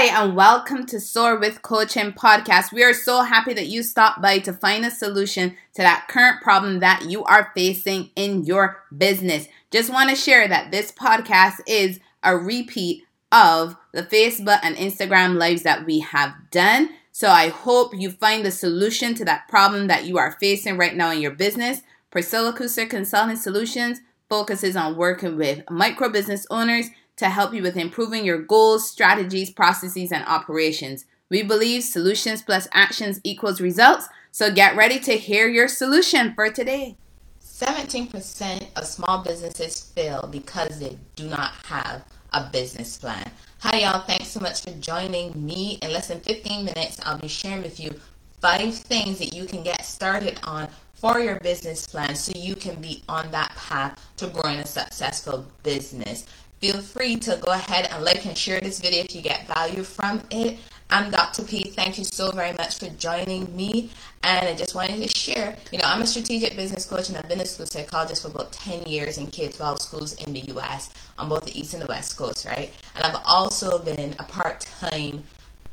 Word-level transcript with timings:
Hi, 0.00 0.22
and 0.22 0.36
welcome 0.36 0.86
to 0.86 1.00
Soar 1.00 1.40
with 1.40 1.60
Coaching 1.62 2.12
podcast. 2.12 2.72
We 2.72 2.84
are 2.84 2.94
so 2.94 3.22
happy 3.22 3.52
that 3.54 3.66
you 3.66 3.82
stopped 3.82 4.22
by 4.22 4.38
to 4.38 4.52
find 4.52 4.84
a 4.84 4.92
solution 4.92 5.56
to 5.74 5.82
that 5.82 6.06
current 6.08 6.40
problem 6.40 6.78
that 6.78 7.06
you 7.10 7.24
are 7.24 7.50
facing 7.52 8.10
in 8.14 8.44
your 8.44 8.84
business. 8.96 9.48
Just 9.72 9.90
want 9.90 10.08
to 10.08 10.14
share 10.14 10.46
that 10.46 10.70
this 10.70 10.92
podcast 10.92 11.54
is 11.66 11.98
a 12.22 12.36
repeat 12.36 13.02
of 13.32 13.74
the 13.90 14.04
Facebook 14.04 14.60
and 14.62 14.76
Instagram 14.76 15.36
lives 15.36 15.64
that 15.64 15.84
we 15.84 15.98
have 15.98 16.32
done. 16.52 16.90
So 17.10 17.30
I 17.30 17.48
hope 17.48 17.92
you 17.92 18.12
find 18.12 18.46
the 18.46 18.52
solution 18.52 19.16
to 19.16 19.24
that 19.24 19.48
problem 19.48 19.88
that 19.88 20.04
you 20.04 20.16
are 20.16 20.36
facing 20.38 20.76
right 20.76 20.94
now 20.94 21.10
in 21.10 21.20
your 21.20 21.32
business. 21.32 21.80
Priscilla 22.12 22.52
Kuster 22.52 22.88
Consulting 22.88 23.34
Solutions 23.34 23.98
focuses 24.28 24.76
on 24.76 24.94
working 24.94 25.36
with 25.36 25.68
micro 25.68 26.08
business 26.08 26.46
owners 26.50 26.88
to 27.18 27.28
help 27.28 27.52
you 27.52 27.62
with 27.62 27.76
improving 27.76 28.24
your 28.24 28.40
goals, 28.40 28.88
strategies, 28.90 29.50
processes, 29.50 30.12
and 30.12 30.24
operations. 30.26 31.04
We 31.30 31.42
believe 31.42 31.84
solutions 31.84 32.42
plus 32.42 32.68
actions 32.72 33.20
equals 33.22 33.60
results. 33.60 34.08
So 34.30 34.52
get 34.52 34.76
ready 34.76 34.98
to 35.00 35.12
hear 35.12 35.48
your 35.48 35.68
solution 35.68 36.34
for 36.34 36.50
today. 36.50 36.96
17% 37.42 38.66
of 38.76 38.86
small 38.86 39.22
businesses 39.24 39.80
fail 39.80 40.28
because 40.30 40.78
they 40.78 40.96
do 41.16 41.28
not 41.28 41.52
have 41.66 42.04
a 42.32 42.48
business 42.50 42.96
plan. 42.96 43.30
Hi, 43.60 43.80
y'all. 43.80 44.06
Thanks 44.06 44.28
so 44.28 44.40
much 44.40 44.62
for 44.62 44.70
joining 44.72 45.44
me. 45.44 45.78
In 45.82 45.92
less 45.92 46.08
than 46.08 46.20
15 46.20 46.64
minutes, 46.64 47.00
I'll 47.02 47.18
be 47.18 47.26
sharing 47.26 47.62
with 47.62 47.80
you 47.80 48.00
five 48.40 48.74
things 48.74 49.18
that 49.18 49.34
you 49.34 49.46
can 49.46 49.64
get 49.64 49.84
started 49.84 50.38
on 50.44 50.68
for 50.94 51.18
your 51.20 51.40
business 51.40 51.86
plan 51.86 52.14
so 52.14 52.32
you 52.36 52.54
can 52.54 52.80
be 52.80 53.02
on 53.08 53.30
that 53.32 53.52
path 53.56 54.08
to 54.16 54.28
growing 54.28 54.58
a 54.58 54.66
successful 54.66 55.46
business. 55.62 56.26
Feel 56.60 56.80
free 56.82 57.14
to 57.14 57.38
go 57.40 57.52
ahead 57.52 57.88
and 57.92 58.04
like 58.04 58.26
and 58.26 58.36
share 58.36 58.60
this 58.60 58.80
video 58.80 59.04
if 59.04 59.14
you 59.14 59.22
get 59.22 59.46
value 59.46 59.84
from 59.84 60.20
it. 60.32 60.58
I'm 60.90 61.08
Dr. 61.08 61.44
P. 61.44 61.62
Thank 61.70 61.98
you 61.98 62.04
so 62.04 62.32
very 62.32 62.52
much 62.54 62.80
for 62.80 62.88
joining 62.90 63.54
me. 63.54 63.90
And 64.24 64.48
I 64.48 64.56
just 64.56 64.74
wanted 64.74 65.00
to 65.00 65.08
share, 65.08 65.56
you 65.70 65.78
know, 65.78 65.84
I'm 65.86 66.02
a 66.02 66.06
strategic 66.06 66.56
business 66.56 66.84
coach 66.84 67.10
and 67.10 67.16
I've 67.16 67.28
been 67.28 67.40
a 67.40 67.46
school 67.46 67.66
psychologist 67.66 68.22
for 68.22 68.28
about 68.28 68.50
10 68.50 68.86
years 68.86 69.18
in 69.18 69.28
K-12 69.28 69.80
schools 69.80 70.14
in 70.14 70.32
the 70.32 70.40
U.S. 70.54 70.90
on 71.16 71.28
both 71.28 71.44
the 71.44 71.56
East 71.56 71.74
and 71.74 71.82
the 71.82 71.86
West 71.86 72.16
Coast, 72.16 72.44
right? 72.44 72.72
And 72.96 73.04
I've 73.04 73.22
also 73.24 73.78
been 73.78 74.16
a 74.18 74.24
part-time 74.24 75.22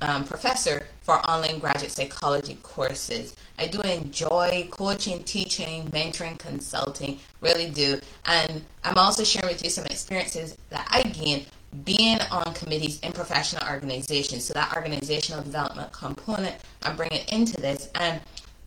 um, 0.02 0.24
professor 0.24 0.88
for 1.02 1.16
online 1.30 1.60
graduate 1.60 1.92
psychology 1.92 2.58
courses. 2.64 3.36
I 3.58 3.68
do 3.68 3.82
enjoy 3.82 4.68
coaching, 4.72 5.24
teaching, 5.24 5.88
mentoring, 5.88 6.38
consulting, 6.38 7.20
really 7.42 7.70
do. 7.70 8.00
And 8.26 8.64
I'm 8.84 8.98
also 8.98 9.24
sharing 9.24 9.50
with 9.54 9.64
you 9.64 9.70
some 9.70 9.86
experiences 9.86 10.58
that 10.70 10.88
I 10.90 11.04
gained 11.04 11.46
being 11.84 12.20
on 12.32 12.54
committees 12.54 13.00
in 13.02 13.12
professional 13.12 13.68
organizations. 13.70 14.46
So 14.46 14.54
that 14.54 14.76
organizational 14.76 15.44
development 15.44 15.92
component 15.92 16.56
I'm 16.84 16.96
bringing 16.96 17.26
into 17.30 17.60
this. 17.60 17.90
And 17.96 18.22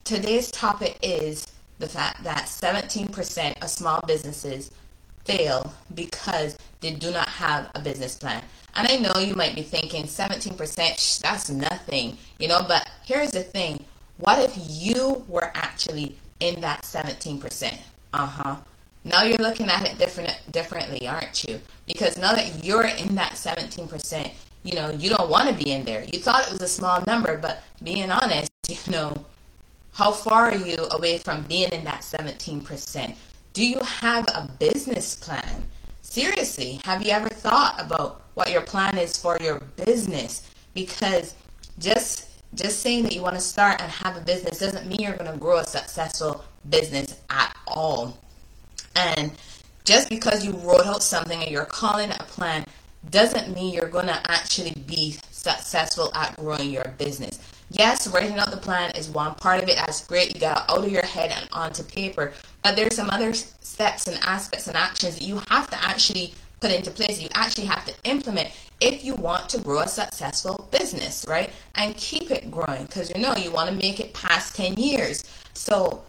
today's 0.04 0.50
topic 0.50 0.98
is 1.02 1.46
the 1.78 1.88
fact 1.88 2.24
that 2.24 2.44
17% 2.46 3.62
of 3.62 3.70
small 3.70 4.00
businesses 4.06 4.70
fail 5.28 5.74
because 5.94 6.56
they 6.80 6.92
do 6.92 7.10
not 7.10 7.28
have 7.28 7.70
a 7.74 7.80
business 7.80 8.16
plan. 8.16 8.42
And 8.74 8.88
I 8.88 8.96
know 8.96 9.20
you 9.20 9.34
might 9.34 9.54
be 9.54 9.62
thinking 9.62 10.04
17%, 10.04 11.20
that's 11.20 11.50
nothing, 11.50 12.16
you 12.38 12.48
know, 12.48 12.64
but 12.66 12.88
here's 13.04 13.32
the 13.32 13.42
thing. 13.42 13.84
What 14.16 14.38
if 14.38 14.56
you 14.56 15.24
were 15.28 15.50
actually 15.54 16.16
in 16.40 16.60
that 16.62 16.82
17%? 16.82 17.78
Uh-huh. 18.14 18.56
Now 19.04 19.22
you're 19.22 19.38
looking 19.38 19.68
at 19.68 19.86
it 19.86 19.98
different 19.98 20.34
differently, 20.50 21.06
aren't 21.06 21.44
you? 21.44 21.60
Because 21.86 22.16
now 22.16 22.32
that 22.32 22.64
you're 22.64 22.86
in 22.86 23.14
that 23.16 23.32
17%, 23.32 24.30
you 24.64 24.74
know, 24.74 24.90
you 24.90 25.10
don't 25.10 25.30
want 25.30 25.48
to 25.48 25.64
be 25.64 25.72
in 25.72 25.84
there. 25.84 26.04
You 26.04 26.18
thought 26.18 26.46
it 26.46 26.52
was 26.52 26.62
a 26.62 26.68
small 26.68 27.02
number, 27.06 27.36
but 27.38 27.62
being 27.82 28.10
honest, 28.10 28.50
you 28.68 28.92
know, 28.92 29.24
how 29.92 30.10
far 30.10 30.50
are 30.50 30.56
you 30.56 30.76
away 30.92 31.18
from 31.18 31.42
being 31.42 31.70
in 31.70 31.84
that 31.84 32.00
17%? 32.00 33.14
Do 33.58 33.66
you 33.66 33.80
have 33.80 34.24
a 34.28 34.48
business 34.60 35.16
plan? 35.16 35.64
Seriously, 36.00 36.80
have 36.84 37.02
you 37.02 37.10
ever 37.10 37.28
thought 37.28 37.74
about 37.80 38.22
what 38.34 38.52
your 38.52 38.60
plan 38.60 38.96
is 38.96 39.16
for 39.16 39.36
your 39.40 39.58
business? 39.74 40.48
Because 40.74 41.34
just 41.80 42.28
just 42.54 42.78
saying 42.78 43.02
that 43.02 43.16
you 43.16 43.20
want 43.20 43.34
to 43.34 43.40
start 43.40 43.82
and 43.82 43.90
have 43.90 44.16
a 44.16 44.20
business 44.20 44.60
doesn't 44.60 44.86
mean 44.86 45.00
you're 45.00 45.16
going 45.16 45.32
to 45.32 45.36
grow 45.36 45.56
a 45.56 45.64
successful 45.64 46.44
business 46.70 47.20
at 47.30 47.56
all. 47.66 48.16
And 48.94 49.32
just 49.84 50.08
because 50.08 50.44
you 50.46 50.52
wrote 50.52 50.86
out 50.86 51.02
something 51.02 51.42
and 51.42 51.50
you're 51.50 51.64
calling 51.64 52.10
it 52.10 52.16
a 52.20 52.26
plan 52.26 52.64
doesn't 53.10 53.52
mean 53.52 53.74
you're 53.74 53.88
going 53.88 54.06
to 54.06 54.30
actually 54.30 54.74
be 54.86 55.16
successful 55.32 56.12
at 56.14 56.36
growing 56.36 56.70
your 56.70 56.94
business. 56.96 57.40
Yes, 57.70 58.06
writing 58.06 58.38
out 58.38 58.52
the 58.52 58.56
plan 58.56 58.92
is 58.92 59.08
one 59.08 59.34
part 59.34 59.62
of 59.62 59.68
it. 59.68 59.76
That's 59.76 60.06
great. 60.06 60.32
You 60.32 60.40
got 60.40 60.70
out 60.70 60.84
of 60.84 60.92
your 60.92 61.04
head 61.04 61.32
and 61.32 61.48
onto 61.52 61.82
paper. 61.82 62.32
But 62.68 62.76
there's 62.76 62.96
some 62.96 63.08
other 63.08 63.32
steps 63.32 64.06
and 64.08 64.22
aspects 64.22 64.66
and 64.66 64.76
actions 64.76 65.14
that 65.14 65.24
you 65.24 65.40
have 65.48 65.70
to 65.70 65.82
actually 65.82 66.34
put 66.60 66.70
into 66.70 66.90
place. 66.90 67.18
You 67.18 67.30
actually 67.32 67.64
have 67.64 67.82
to 67.86 67.94
implement 68.04 68.50
if 68.78 69.02
you 69.02 69.14
want 69.14 69.48
to 69.48 69.58
grow 69.58 69.78
a 69.78 69.88
successful 69.88 70.68
business, 70.70 71.24
right? 71.26 71.48
And 71.76 71.96
keep 71.96 72.30
it 72.30 72.50
growing 72.50 72.84
because 72.84 73.08
you 73.08 73.22
know 73.22 73.34
you 73.36 73.50
want 73.50 73.70
to 73.70 73.74
make 73.74 74.00
it 74.00 74.12
past 74.12 74.54
10 74.54 74.74
years. 74.74 75.24
So, 75.54 76.02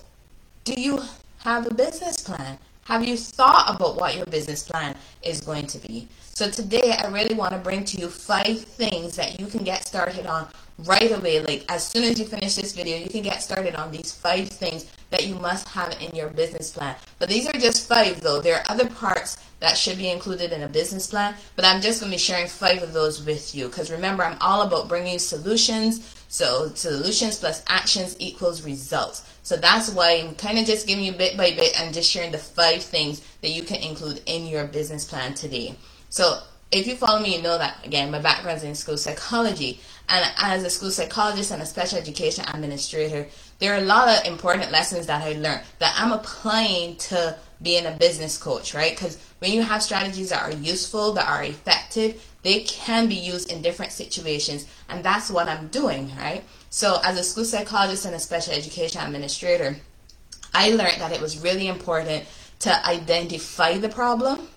do 0.66 0.74
you 0.74 1.02
have 1.46 1.66
a 1.66 1.74
business 1.74 2.20
plan? 2.20 2.58
Have 2.90 3.08
you 3.08 3.18
thought 3.18 3.76
about 3.76 3.98
what 3.98 4.16
your 4.16 4.26
business 4.26 4.64
plan 4.64 4.96
is 5.22 5.42
going 5.42 5.68
to 5.68 5.78
be? 5.78 6.08
So 6.34 6.50
today 6.50 6.98
I 6.98 7.08
really 7.10 7.36
want 7.36 7.52
to 7.52 7.60
bring 7.60 7.86
to 7.86 7.98
you 7.98 8.10
five 8.10 8.62
things 8.62 9.16
that 9.16 9.40
you 9.40 9.46
can 9.46 9.64
get 9.64 9.88
started 9.88 10.26
on 10.26 10.48
right 10.80 11.12
away. 11.12 11.40
Like 11.40 11.66
as 11.70 11.86
soon 11.86 12.06
as 12.06 12.20
you 12.20 12.26
finish 12.26 12.56
this 12.56 12.74
video, 12.74 12.98
you 12.98 13.08
can 13.08 13.22
get 13.22 13.44
started 13.44 13.76
on 13.76 13.92
these 13.92 14.12
five 14.12 14.50
things 14.50 14.92
that 15.12 15.28
you 15.28 15.36
must 15.36 15.68
have 15.68 15.96
in 16.02 16.16
your 16.16 16.30
business 16.30 16.72
plan. 16.72 16.96
But 17.20 17.30
these 17.30 17.48
are 17.48 17.60
just 17.60 17.88
five 17.88 18.22
though. 18.22 18.42
There 18.42 18.56
are 18.56 18.64
other 18.68 18.90
parts 18.90 19.38
that 19.60 19.78
should 19.78 20.00
be 20.00 20.10
included 20.10 20.52
in 20.52 20.64
a 20.64 20.68
business 20.68 21.06
plan, 21.06 21.36
but 21.56 21.66
I'm 21.66 21.82
just 21.82 22.00
going 22.02 22.10
to 22.10 22.16
be 22.16 22.20
sharing 22.20 22.48
five 22.48 22.82
of 22.82 22.94
those 22.94 23.24
with 23.24 23.54
you 23.54 23.68
because 23.68 23.92
remember 23.92 24.24
I'm 24.24 24.40
all 24.42 24.64
about 24.64 24.88
bringing 24.88 25.20
solutions. 25.20 26.16
So 26.28 26.72
solutions 26.74 27.38
plus 27.38 27.64
actions 27.68 28.16
equals 28.18 28.64
results. 28.64 29.29
So 29.50 29.58
that's 29.58 29.90
why 29.90 30.12
I'm 30.12 30.36
kind 30.36 30.60
of 30.60 30.66
just 30.68 30.86
giving 30.86 31.04
you 31.04 31.12
bit 31.12 31.36
by 31.36 31.50
bit 31.50 31.74
and 31.82 31.92
just 31.92 32.08
sharing 32.08 32.32
the 32.32 32.38
five 32.38 32.84
things 32.84 33.20
that 33.42 33.50
you 33.50 33.64
can 33.64 33.78
include 33.78 34.22
in 34.28 34.46
your 34.46 34.68
business 34.68 35.06
plan 35.06 35.34
today. 35.34 35.74
So 36.10 36.42
if 36.72 36.86
you 36.86 36.96
follow 36.96 37.20
me, 37.20 37.36
you 37.36 37.42
know 37.42 37.58
that 37.58 37.84
again, 37.84 38.12
my 38.12 38.20
background 38.20 38.58
is 38.58 38.64
in 38.64 38.76
school 38.76 38.96
psychology. 38.96 39.82
And 40.08 40.24
as 40.40 40.64
a 40.64 40.70
school 40.70 40.92
psychologist 40.92 41.50
and 41.50 41.64
a 41.64 41.66
special 41.66 41.98
education 41.98 42.46
administrator, 42.48 43.28
there 43.58 43.74
are 43.74 43.80
a 43.80 43.86
lot 43.86 44.08
of 44.08 44.32
important 44.32 44.72
lessons 44.72 45.08
that 45.08 45.24
I 45.24 45.32
learned 45.32 45.64
that 45.80 45.96
I'm 45.98 46.12
applying 46.12 46.98
to 46.98 47.36
being 47.64 47.88
a 47.88 47.92
business 47.98 48.38
coach, 48.38 48.76
right? 48.76 48.92
Because 48.92 49.18
when 49.40 49.52
you 49.52 49.64
have 49.64 49.82
strategies 49.82 50.30
that 50.30 50.44
are 50.44 50.56
useful, 50.58 51.14
that 51.14 51.28
are 51.28 51.44
effective, 51.44 52.24
they 52.44 52.60
can 52.66 53.10
be 53.10 53.16
used 53.16 53.52
in 53.52 53.64
different 53.64 53.94
situations. 53.94 54.68
And 54.90 55.04
that's 55.04 55.32
what 55.32 55.48
I'm 55.48 55.70
doing, 55.70 56.12
right? 56.18 56.44
So, 56.70 57.00
as 57.04 57.18
a 57.18 57.24
school 57.24 57.46
psychologist 57.46 58.06
and 58.06 58.16
a 58.16 58.20
special 58.20 58.54
education 58.54 59.02
administrator, 59.02 59.78
I 60.54 60.70
learned 60.70 61.02
that 61.02 61.12
it 61.12 61.22
was 61.22 61.40
really 61.40 61.68
important 61.68 62.26
to 62.60 62.88
identify 62.88 63.78
the 63.78 63.90
problem 63.90 64.48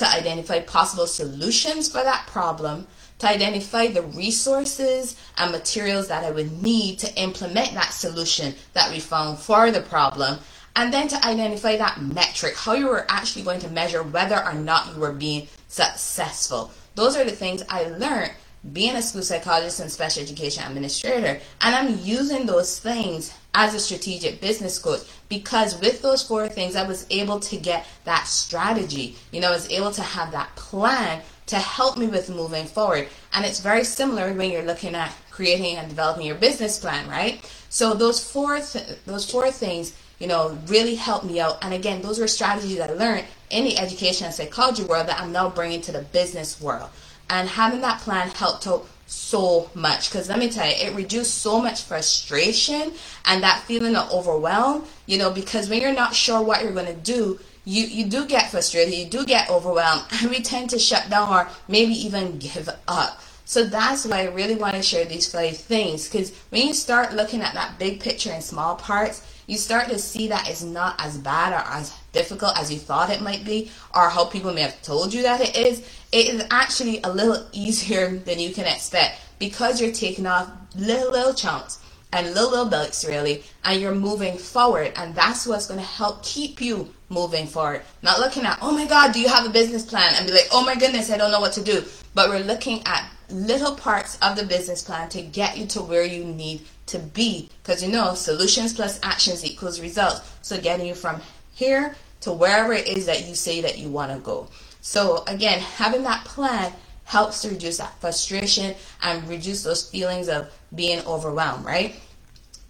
to 0.00 0.08
identify 0.08 0.60
possible 0.60 1.06
solutions 1.06 1.86
for 1.86 2.02
that 2.02 2.26
problem, 2.26 2.86
to 3.18 3.28
identify 3.28 3.86
the 3.86 4.00
resources 4.00 5.14
and 5.36 5.52
materials 5.52 6.08
that 6.08 6.24
I 6.24 6.30
would 6.30 6.62
need 6.62 6.98
to 7.00 7.14
implement 7.20 7.74
that 7.74 7.92
solution 7.92 8.54
that 8.72 8.90
we 8.90 8.98
found 8.98 9.38
for 9.38 9.70
the 9.70 9.82
problem, 9.82 10.38
and 10.74 10.90
then 10.90 11.06
to 11.08 11.26
identify 11.26 11.76
that 11.76 12.00
metric, 12.00 12.56
how 12.56 12.72
you 12.72 12.86
were 12.86 13.04
actually 13.10 13.42
going 13.42 13.60
to 13.60 13.68
measure 13.68 14.02
whether 14.02 14.42
or 14.42 14.54
not 14.54 14.94
you 14.94 14.98
were 14.98 15.12
being 15.12 15.48
successful. 15.68 16.70
Those 16.94 17.14
are 17.14 17.24
the 17.24 17.30
things 17.30 17.62
I 17.68 17.82
learned 17.84 18.32
being 18.72 18.94
a 18.96 19.02
school 19.02 19.22
psychologist 19.22 19.80
and 19.80 19.90
special 19.90 20.22
education 20.22 20.64
administrator. 20.64 21.40
And 21.60 21.74
I'm 21.74 21.98
using 22.00 22.46
those 22.46 22.78
things 22.78 23.34
as 23.54 23.74
a 23.74 23.80
strategic 23.80 24.40
business 24.40 24.78
coach 24.78 25.00
because 25.28 25.80
with 25.80 26.02
those 26.02 26.22
four 26.22 26.48
things, 26.48 26.76
I 26.76 26.86
was 26.86 27.06
able 27.10 27.40
to 27.40 27.56
get 27.56 27.86
that 28.04 28.26
strategy. 28.26 29.16
You 29.32 29.40
know, 29.40 29.48
I 29.48 29.52
was 29.52 29.70
able 29.70 29.90
to 29.92 30.02
have 30.02 30.32
that 30.32 30.54
plan 30.56 31.22
to 31.46 31.56
help 31.56 31.96
me 31.96 32.06
with 32.06 32.30
moving 32.30 32.66
forward. 32.66 33.08
And 33.32 33.44
it's 33.44 33.60
very 33.60 33.84
similar 33.84 34.32
when 34.32 34.50
you're 34.50 34.62
looking 34.62 34.94
at 34.94 35.12
creating 35.30 35.76
and 35.76 35.88
developing 35.88 36.26
your 36.26 36.36
business 36.36 36.78
plan, 36.78 37.08
right? 37.08 37.44
So 37.70 37.94
those 37.94 38.22
four 38.22 38.60
th- 38.60 38.98
those 39.06 39.28
four 39.28 39.50
things, 39.50 39.94
you 40.18 40.26
know, 40.26 40.58
really 40.66 40.94
helped 40.94 41.24
me 41.24 41.40
out. 41.40 41.58
And 41.62 41.72
again, 41.72 42.02
those 42.02 42.20
were 42.20 42.28
strategies 42.28 42.76
that 42.76 42.90
I 42.90 42.94
learned 42.94 43.24
in 43.48 43.64
the 43.64 43.78
education 43.78 44.26
and 44.26 44.34
psychology 44.34 44.84
world 44.84 45.08
that 45.08 45.20
I'm 45.20 45.32
now 45.32 45.48
bringing 45.48 45.80
to 45.82 45.92
the 45.92 46.02
business 46.02 46.60
world 46.60 46.90
and 47.30 47.48
having 47.48 47.80
that 47.80 48.00
plan 48.00 48.28
helped 48.28 48.66
out 48.66 48.86
so 49.06 49.68
much 49.74 50.10
because 50.10 50.28
let 50.28 50.38
me 50.38 50.48
tell 50.48 50.66
you 50.66 50.74
it 50.76 50.94
reduced 50.94 51.38
so 51.38 51.60
much 51.60 51.82
frustration 51.82 52.92
and 53.24 53.42
that 53.42 53.60
feeling 53.62 53.96
of 53.96 54.08
overwhelm 54.12 54.84
you 55.06 55.18
know 55.18 55.30
because 55.32 55.68
when 55.68 55.80
you're 55.80 55.92
not 55.92 56.14
sure 56.14 56.40
what 56.42 56.62
you're 56.62 56.72
going 56.72 56.86
to 56.86 56.94
do 56.94 57.40
you 57.64 57.84
you 57.84 58.06
do 58.06 58.26
get 58.26 58.50
frustrated 58.50 58.94
you 58.94 59.06
do 59.06 59.24
get 59.24 59.50
overwhelmed 59.50 60.04
and 60.20 60.30
we 60.30 60.40
tend 60.40 60.70
to 60.70 60.78
shut 60.78 61.08
down 61.10 61.28
or 61.28 61.48
maybe 61.68 61.92
even 61.92 62.38
give 62.38 62.68
up. 62.88 63.20
So 63.44 63.64
that's 63.64 64.06
why 64.06 64.20
I 64.20 64.30
really 64.30 64.54
want 64.54 64.76
to 64.76 64.82
share 64.82 65.04
these 65.04 65.30
five 65.30 65.56
things 65.56 66.08
because 66.08 66.32
when 66.50 66.66
you 66.66 66.72
start 66.72 67.14
looking 67.14 67.42
at 67.42 67.54
that 67.54 67.78
big 67.78 67.98
picture 68.00 68.32
in 68.32 68.42
small 68.42 68.76
parts, 68.76 69.26
you 69.48 69.58
start 69.58 69.88
to 69.88 69.98
see 69.98 70.28
that 70.28 70.48
it's 70.48 70.62
not 70.62 70.94
as 71.04 71.18
bad 71.18 71.52
or 71.52 71.68
as 71.68 71.92
difficult 72.12 72.58
as 72.58 72.72
you 72.72 72.78
thought 72.78 73.10
it 73.10 73.20
might 73.20 73.44
be 73.44 73.70
or 73.94 74.08
how 74.08 74.24
people 74.24 74.52
may 74.52 74.62
have 74.62 74.80
told 74.82 75.12
you 75.12 75.22
that 75.22 75.40
it 75.40 75.56
is. 75.56 75.80
It 76.12 76.34
is 76.34 76.46
actually 76.50 77.00
a 77.02 77.12
little 77.12 77.46
easier 77.52 78.16
than 78.16 78.38
you 78.38 78.52
can 78.52 78.66
expect 78.66 79.20
because 79.38 79.80
you're 79.80 79.92
taking 79.92 80.26
off 80.26 80.50
little, 80.76 81.10
little 81.10 81.34
chunks 81.34 81.78
and 82.12 82.26
little, 82.34 82.50
little 82.50 82.66
bits 82.66 83.04
really, 83.04 83.44
and 83.64 83.80
you're 83.80 83.94
moving 83.94 84.36
forward. 84.36 84.92
And 84.96 85.14
that's 85.14 85.46
what's 85.46 85.66
going 85.66 85.80
to 85.80 85.86
help 85.86 86.24
keep 86.24 86.60
you 86.60 86.92
moving 87.08 87.46
forward. 87.46 87.82
Not 88.02 88.18
looking 88.18 88.44
at, 88.44 88.58
oh 88.60 88.72
my 88.72 88.86
God, 88.86 89.12
do 89.12 89.20
you 89.20 89.28
have 89.28 89.46
a 89.46 89.50
business 89.50 89.84
plan? 89.84 90.14
And 90.16 90.26
be 90.26 90.32
like, 90.32 90.48
oh 90.52 90.64
my 90.64 90.74
goodness, 90.74 91.10
I 91.10 91.16
don't 91.16 91.30
know 91.30 91.40
what 91.40 91.52
to 91.54 91.62
do. 91.62 91.84
But 92.14 92.28
we're 92.28 92.40
looking 92.40 92.82
at 92.86 93.08
little 93.30 93.76
parts 93.76 94.18
of 94.22 94.36
the 94.36 94.44
business 94.44 94.82
plan 94.82 95.08
to 95.10 95.22
get 95.22 95.56
you 95.56 95.66
to 95.66 95.82
where 95.82 96.04
you 96.04 96.24
need 96.24 96.62
to 96.86 96.98
be. 96.98 97.48
Because 97.62 97.82
you 97.82 97.90
know, 97.90 98.14
solutions 98.14 98.74
plus 98.74 98.98
actions 99.02 99.44
equals 99.44 99.80
results. 99.80 100.32
So 100.42 100.60
getting 100.60 100.86
you 100.86 100.94
from 100.94 101.20
here 101.60 101.94
to 102.22 102.32
wherever 102.32 102.72
it 102.72 102.88
is 102.88 103.06
that 103.06 103.28
you 103.28 103.34
say 103.34 103.60
that 103.60 103.78
you 103.78 103.90
want 103.90 104.10
to 104.12 104.18
go. 104.18 104.48
So 104.80 105.22
again, 105.26 105.60
having 105.60 106.02
that 106.04 106.24
plan 106.24 106.72
helps 107.04 107.42
to 107.42 107.50
reduce 107.50 107.76
that 107.76 108.00
frustration 108.00 108.74
and 109.02 109.28
reduce 109.28 109.62
those 109.62 109.88
feelings 109.88 110.28
of 110.28 110.50
being 110.74 111.04
overwhelmed, 111.06 111.66
right? 111.66 111.94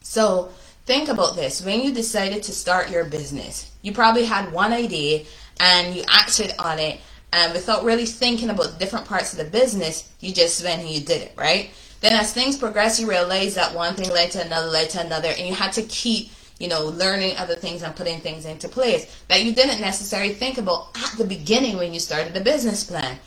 So 0.03 0.51
think 0.87 1.09
about 1.09 1.37
this. 1.37 1.65
When 1.65 1.81
you 1.81 1.95
decided 1.95 2.43
to 2.43 2.53
start 2.53 2.91
your 2.91 3.05
business, 3.05 3.71
you 3.83 3.93
probably 3.93 4.25
had 4.25 4.53
one 4.53 4.73
idea 4.73 5.25
and 5.61 5.95
you 5.95 6.03
acted 6.09 6.53
on 6.59 6.81
it 6.81 7.01
and 7.33 7.53
without 7.53 7.85
really 7.85 8.07
thinking 8.07 8.51
about 8.51 8.81
different 8.81 9.07
parts 9.07 9.33
of 9.33 9.39
the 9.39 9.45
business, 9.45 10.11
you 10.19 10.33
just 10.35 10.65
went 10.65 10.83
and 10.83 10.91
you 10.91 11.01
did 11.01 11.23
it, 11.23 11.33
right? 11.37 11.71
Then 12.01 12.15
as 12.15 12.33
things 12.33 12.57
progress, 12.57 12.99
you 12.99 13.09
realize 13.09 13.55
that 13.55 13.75
one 13.75 13.95
thing 13.95 14.11
led 14.11 14.33
to 14.33 14.45
another, 14.45 14.67
led 14.67 14.91
to 14.91 15.01
another, 15.01 15.29
and 15.29 15.47
you 15.47 15.55
had 15.55 15.73
to 15.75 15.83
keep, 15.83 16.31
you 16.61 16.69
know, 16.69 16.85
learning 16.85 17.37
other 17.37 17.57
things 17.57 17.83
and 17.83 17.97
putting 17.97 18.21
things 18.21 18.47
into 18.47 18.69
place 18.69 19.23
that 19.27 19.43
you 19.43 19.53
didn't 19.53 19.81
necessarily 19.81 20.33
think 20.33 20.59
about 20.59 20.97
at 20.97 21.19
the 21.19 21.25
beginning 21.25 21.77
when 21.79 21.93
you 21.93 21.99
started 21.99 22.33
the 22.33 22.41
business 22.41 22.85
plan. 22.85 23.19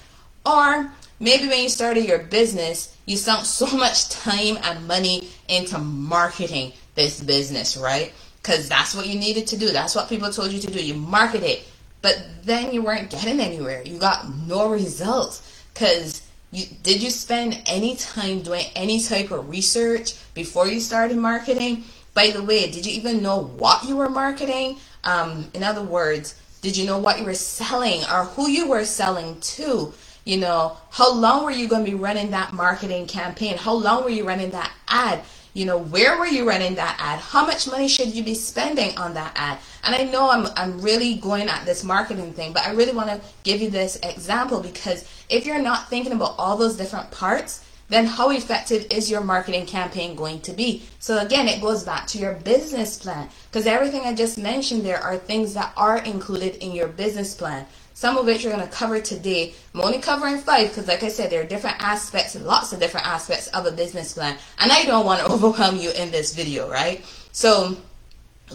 Or 0.46 0.90
maybe 1.20 1.50
when 1.50 1.64
you 1.64 1.70
started 1.70 2.06
your 2.06 2.20
business, 2.20 2.96
you 3.06 3.18
sunk 3.18 3.46
so 3.46 3.66
much 3.78 4.10
time 4.10 4.58
and 4.64 4.88
money 4.88 5.28
into 5.50 5.78
marketing 5.78 6.72
this 6.96 7.20
business, 7.20 7.76
right? 7.76 8.14
Because 8.42 8.70
that's 8.70 8.96
what 8.96 9.08
you 9.08 9.20
needed 9.20 9.48
to 9.48 9.58
do. 9.58 9.72
That's 9.72 9.96
what 9.96 10.08
people 10.08 10.32
told 10.32 10.54
you 10.54 10.62
to 10.62 10.68
do. 10.68 10.82
You 10.82 10.94
market 10.94 11.44
it 11.44 11.66
but 12.04 12.22
then 12.44 12.74
you 12.74 12.84
weren't 12.84 13.10
getting 13.10 13.40
anywhere. 13.40 13.82
You 13.84 13.98
got 13.98 14.28
no 14.46 14.70
results 14.70 15.64
because 15.74 16.22
you 16.52 16.66
did 16.84 17.02
you 17.02 17.10
spend 17.10 17.60
any 17.66 17.96
time 17.96 18.42
doing 18.42 18.66
any 18.76 19.02
type 19.02 19.32
of 19.32 19.50
research 19.50 20.14
before 20.36 20.68
you 20.68 20.82
started 20.82 21.18
marketing? 21.18 21.86
By 22.14 22.30
the 22.30 22.44
way, 22.44 22.70
did 22.70 22.86
you 22.86 22.94
even 22.94 23.24
know 23.24 23.40
what 23.42 23.86
you 23.86 23.96
were 23.96 24.10
marketing? 24.10 24.78
Um, 25.04 25.50
in 25.54 25.64
other 25.64 25.82
words, 25.82 26.36
did 26.62 26.78
you 26.78 26.86
know 26.86 26.98
what 27.00 27.20
you 27.20 27.26
were 27.26 27.34
selling 27.34 28.04
or 28.04 28.26
who 28.26 28.50
you 28.50 28.68
were 28.68 28.86
selling 28.86 29.40
to? 29.42 29.94
You 30.26 30.38
know, 30.38 30.78
how 30.92 31.14
long 31.14 31.44
were 31.44 31.52
you 31.52 31.68
going 31.68 31.84
to 31.84 31.92
be 31.92 31.98
running 31.98 32.32
that 32.32 32.54
marketing 32.54 33.08
campaign? 33.08 33.58
How 33.58 33.74
long 33.74 34.04
were 34.04 34.10
you 34.10 34.26
running 34.26 34.52
that 34.52 34.72
ad? 34.88 35.24
You 35.54 35.66
know, 35.66 35.78
where 35.78 36.18
were 36.18 36.26
you 36.26 36.48
running 36.48 36.76
that 36.76 36.96
ad? 37.00 37.20
How 37.20 37.46
much 37.46 37.68
money 37.68 37.88
should 37.88 38.16
you 38.16 38.24
be 38.24 38.34
spending 38.34 38.98
on 38.98 39.14
that 39.16 39.34
ad? 39.36 39.58
And 39.84 39.94
I 39.94 40.04
know 40.10 40.30
I'm, 40.30 40.48
I'm 40.56 40.82
really 40.82 41.16
going 41.16 41.50
at 41.50 41.66
this 41.66 41.84
marketing 41.84 42.34
thing, 42.34 42.54
but 42.54 42.66
I 42.66 42.72
really 42.72 42.94
want 42.94 43.10
to 43.10 43.22
give 43.44 43.62
you 43.62 43.70
this 43.70 43.98
example 44.02 44.62
because 44.62 45.08
if 45.30 45.46
you're 45.46 45.62
not 45.62 45.90
thinking 45.90 46.14
about 46.14 46.36
all 46.38 46.58
those 46.58 46.78
different 46.78 47.12
parts, 47.12 47.66
then 47.90 48.06
how 48.06 48.32
effective 48.32 48.88
is 48.90 49.12
your 49.12 49.22
marketing 49.22 49.66
campaign 49.66 50.16
going 50.16 50.42
to 50.42 50.54
be? 50.54 50.84
So 51.00 51.20
again, 51.20 51.48
it 51.48 51.62
goes 51.62 51.84
back 51.84 52.08
to 52.08 52.18
your 52.18 52.34
business 52.34 52.98
plan 52.98 53.30
because 53.52 53.68
everything 53.68 54.02
I 54.02 54.14
just 54.14 54.38
mentioned 54.38 54.86
there 54.86 55.02
are 55.02 55.18
things 55.18 55.54
that 55.54 55.74
are 55.78 55.98
included 56.00 56.56
in 56.64 56.72
your 56.72 56.88
business 56.88 57.36
plan 57.36 57.66
some 57.94 58.18
of 58.18 58.26
which 58.26 58.44
you're 58.44 58.52
going 58.54 58.68
to 58.68 58.74
cover 58.74 59.00
today. 59.00 59.54
I'm 59.74 59.82
only 59.82 60.00
covering 60.00 60.38
five 60.40 60.70
because, 60.70 60.88
like 60.88 61.04
I 61.04 61.10
said, 61.10 61.30
there 61.30 61.42
are 61.42 61.46
different 61.46 61.78
aspects, 61.80 62.36
lots 62.36 62.74
of 62.74 62.80
different 62.80 63.08
aspects 63.08 63.48
of 63.48 63.66
a 63.66 63.72
business 63.72 64.14
plan, 64.14 64.38
and 64.60 64.72
I 64.72 64.84
don't 64.86 65.06
want 65.06 65.22
to 65.22 65.28
overwhelm 65.32 65.78
you 65.78 65.92
in 65.92 66.12
this 66.12 66.34
video, 66.34 66.70
right? 66.70 67.06
So, 67.32 67.78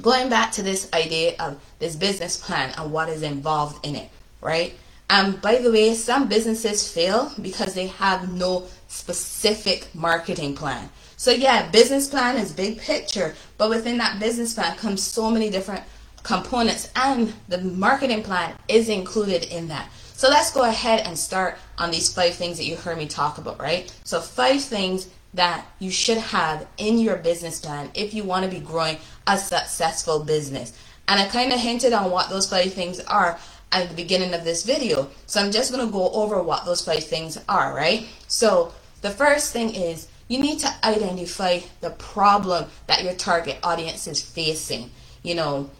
going 0.02 0.28
back 0.28 0.52
to 0.52 0.62
this 0.62 0.90
idea 0.92 1.34
of 1.38 1.60
this 1.78 1.96
business 1.96 2.36
plan 2.36 2.74
and 2.76 2.92
what 2.92 3.08
is 3.08 3.22
involved 3.22 3.86
in 3.86 3.96
it, 3.96 4.10
right? 4.40 4.74
And 5.10 5.36
um, 5.36 5.40
by 5.40 5.56
the 5.56 5.70
way, 5.70 5.94
some 5.94 6.28
businesses 6.28 6.92
fail 6.92 7.32
because 7.40 7.72
they 7.72 7.86
have 7.86 8.30
no 8.30 8.66
specific 8.88 9.88
marketing 9.94 10.54
plan. 10.54 10.90
So 11.16 11.30
yeah, 11.30 11.70
business 11.70 12.08
plan 12.08 12.36
is 12.36 12.52
big 12.52 12.78
picture, 12.78 13.34
but 13.56 13.70
within 13.70 13.98
that 13.98 14.18
business 14.18 14.54
plan 14.54 14.76
comes 14.76 15.02
so 15.02 15.30
many 15.30 15.50
different 15.50 15.84
components 16.22 16.90
and 16.96 17.32
the 17.48 17.58
marketing 17.58 18.22
plan 18.22 18.54
is 18.66 18.88
included 18.88 19.44
in 19.44 19.68
that. 19.68 19.90
So 20.14 20.28
let's 20.28 20.50
go 20.50 20.62
ahead 20.62 21.06
and 21.06 21.16
start 21.16 21.58
on 21.78 21.90
these 21.90 22.12
five 22.12 22.34
things 22.34 22.56
that 22.58 22.64
you 22.64 22.76
heard 22.76 22.98
me 22.98 23.06
talk 23.06 23.38
about, 23.38 23.60
right? 23.60 23.92
So 24.04 24.20
five 24.20 24.62
things 24.62 25.08
that 25.34 25.64
you 25.78 25.90
should 25.90 26.18
have 26.18 26.66
in 26.78 26.98
your 26.98 27.16
business 27.16 27.60
plan 27.60 27.90
if 27.94 28.14
you 28.14 28.24
want 28.24 28.44
to 28.44 28.50
be 28.50 28.60
growing 28.60 28.96
a 29.26 29.38
successful 29.38 30.24
business. 30.24 30.72
And 31.06 31.20
I 31.20 31.26
kind 31.26 31.52
of 31.52 31.60
hinted 31.60 31.92
on 31.92 32.10
what 32.10 32.30
those 32.30 32.48
five 32.48 32.72
things 32.72 33.00
are 33.00 33.38
at 33.72 33.88
the 33.88 33.94
beginning 33.94 34.34
of 34.34 34.44
this 34.44 34.64
video. 34.64 35.08
So 35.26 35.40
I'm 35.40 35.50
just 35.50 35.72
going 35.72 35.86
to 35.86 35.92
go 35.92 36.10
over 36.10 36.42
what 36.42 36.64
those 36.64 36.84
five 36.84 37.04
things 37.04 37.38
are, 37.48 37.74
right? 37.74 38.06
So 38.28 38.72
the 39.02 39.10
first 39.10 39.52
thing 39.52 39.74
is 39.74 40.08
you 40.28 40.38
need 40.38 40.58
to 40.60 40.74
identify 40.84 41.60
the 41.80 41.90
problem 41.90 42.66
that 42.86 43.02
your 43.02 43.14
target 43.14 43.58
audience 43.62 44.06
is 44.06 44.22
facing. 44.22 44.90
You 45.22 45.34
know, 45.34 45.70